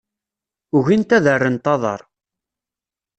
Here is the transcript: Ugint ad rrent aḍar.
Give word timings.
Ugint 0.77 1.15
ad 1.17 1.25
rrent 1.35 1.65
aḍar. 1.73 2.01